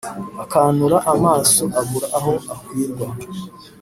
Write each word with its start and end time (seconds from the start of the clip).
Akanura 0.43 0.97
amaso 1.13 1.63
abura 1.79 2.07
aho 2.17 2.33
akwirwa. 2.53 3.07